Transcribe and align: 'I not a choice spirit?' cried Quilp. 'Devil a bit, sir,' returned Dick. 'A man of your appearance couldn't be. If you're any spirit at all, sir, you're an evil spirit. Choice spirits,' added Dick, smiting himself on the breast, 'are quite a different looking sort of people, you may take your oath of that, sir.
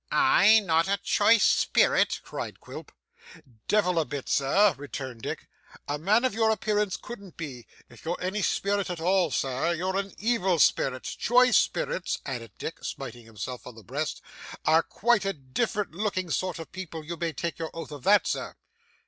'I 0.11 0.61
not 0.61 0.87
a 0.87 0.97
choice 0.97 1.43
spirit?' 1.43 2.21
cried 2.23 2.59
Quilp. 2.59 2.91
'Devil 3.67 3.99
a 3.99 4.05
bit, 4.05 4.27
sir,' 4.27 4.73
returned 4.75 5.21
Dick. 5.21 5.47
'A 5.87 5.99
man 5.99 6.25
of 6.25 6.33
your 6.33 6.49
appearance 6.49 6.97
couldn't 6.97 7.37
be. 7.37 7.67
If 7.87 8.03
you're 8.03 8.17
any 8.19 8.41
spirit 8.41 8.89
at 8.89 8.99
all, 8.99 9.29
sir, 9.29 9.75
you're 9.75 9.97
an 9.97 10.15
evil 10.17 10.57
spirit. 10.57 11.03
Choice 11.03 11.57
spirits,' 11.59 12.17
added 12.25 12.49
Dick, 12.57 12.83
smiting 12.83 13.25
himself 13.25 13.67
on 13.67 13.75
the 13.75 13.83
breast, 13.83 14.23
'are 14.65 14.81
quite 14.81 15.23
a 15.23 15.33
different 15.33 15.91
looking 15.93 16.31
sort 16.31 16.57
of 16.57 16.71
people, 16.71 17.05
you 17.05 17.15
may 17.15 17.31
take 17.31 17.59
your 17.59 17.69
oath 17.75 17.91
of 17.91 18.01
that, 18.05 18.25
sir. 18.25 18.55